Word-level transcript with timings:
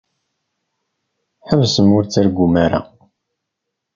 Ḥebsem 1.47 1.89
ur 1.97 2.03
ttargum 2.05 2.55
ara. 2.65 2.79